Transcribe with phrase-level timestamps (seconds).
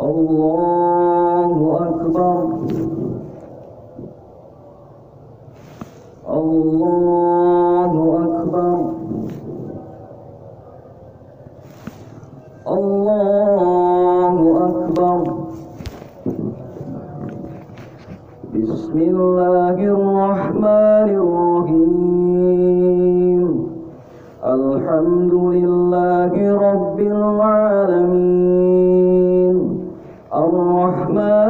[0.00, 2.44] الله أكبر.
[6.28, 7.92] الله
[8.24, 8.78] أكبر.
[12.68, 15.20] الله أكبر.
[18.54, 22.22] بسم الله الرحمن الرحيم.
[24.44, 25.71] الحمد لله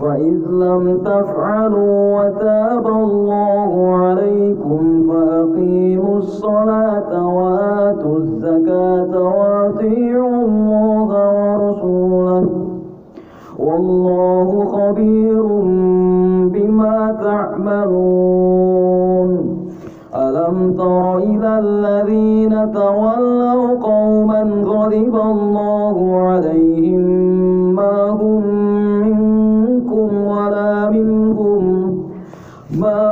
[0.00, 12.48] فإذ لم تفعلوا وتاب الله عليكم فأقيموا الصلاة وآتوا الزكاة وأطيعوا الله ورسوله
[13.58, 15.42] والله خبير
[16.54, 18.92] بما تعملون
[20.14, 23.01] ألم تر إلى الذين تولوا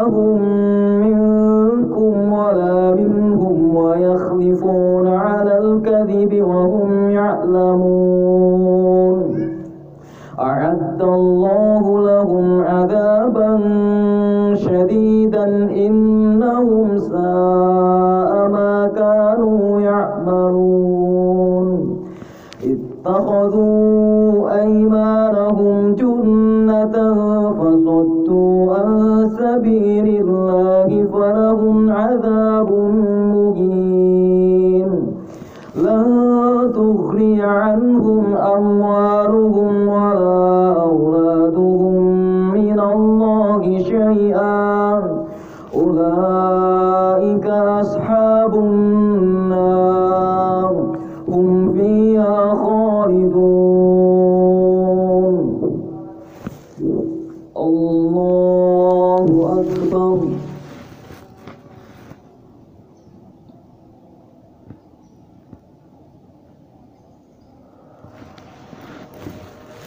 [0.01, 0.41] ما هم
[1.01, 8.41] منكم ولا منهم ويخلفون على الكذب وهم يعلمون
[10.41, 13.61] أعد الله لهم عذابا
[14.55, 15.45] شديدا
[15.87, 17.50] إنهم ساء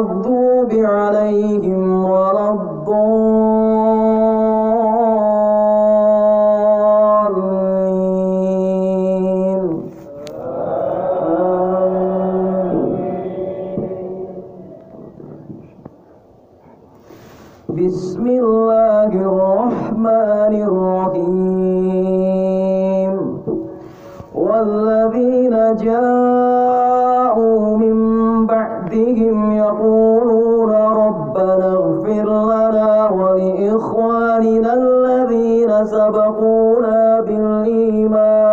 [28.97, 38.47] بعدهم يقولون ربنا اغفر لنا ولإخواننا الذين سبقونا بالإيمان.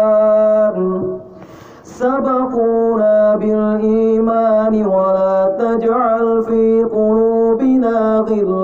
[1.83, 8.64] سبقونا بالإيمان ولا تجعل في قلوبنا غلا